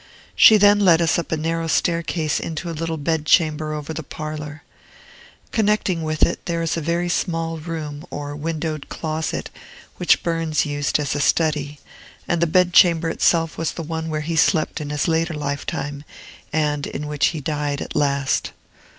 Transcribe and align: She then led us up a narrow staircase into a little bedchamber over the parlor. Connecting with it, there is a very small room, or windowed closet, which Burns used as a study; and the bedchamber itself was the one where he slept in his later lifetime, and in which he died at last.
She 0.35 0.57
then 0.57 0.79
led 0.79 0.99
us 0.99 1.19
up 1.19 1.31
a 1.31 1.37
narrow 1.37 1.67
staircase 1.67 2.39
into 2.39 2.71
a 2.71 2.71
little 2.71 2.97
bedchamber 2.97 3.71
over 3.75 3.93
the 3.93 4.01
parlor. 4.01 4.63
Connecting 5.51 6.01
with 6.01 6.23
it, 6.23 6.43
there 6.47 6.63
is 6.63 6.75
a 6.75 6.81
very 6.81 7.07
small 7.07 7.59
room, 7.59 8.03
or 8.09 8.35
windowed 8.35 8.89
closet, 8.89 9.51
which 9.97 10.23
Burns 10.23 10.65
used 10.65 10.97
as 10.97 11.13
a 11.13 11.19
study; 11.21 11.77
and 12.27 12.41
the 12.41 12.47
bedchamber 12.47 13.09
itself 13.09 13.59
was 13.59 13.73
the 13.73 13.83
one 13.83 14.09
where 14.09 14.21
he 14.21 14.35
slept 14.35 14.81
in 14.81 14.89
his 14.89 15.07
later 15.07 15.35
lifetime, 15.35 16.03
and 16.51 16.87
in 16.87 17.05
which 17.05 17.27
he 17.27 17.39
died 17.39 17.79
at 17.79 17.95
last. 17.95 18.53